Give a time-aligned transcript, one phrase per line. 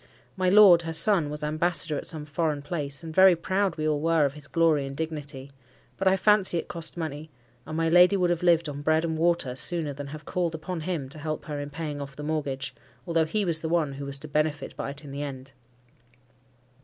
[0.35, 4.01] My lord, her son, was ambassador at some foreign place; and very proud we all
[4.01, 5.51] were of his glory and dignity;
[5.95, 7.29] but I fancy it cost money,
[7.67, 10.79] and my lady would have lived on bread and water sooner than have called upon
[10.81, 12.73] him to help her in paying off the mortgage,
[13.05, 15.51] although he was the one who was to benefit by it in the end.